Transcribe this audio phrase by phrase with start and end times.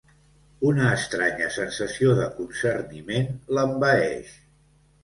[0.69, 4.35] Una estranya sensació de concerniment l'envaeix.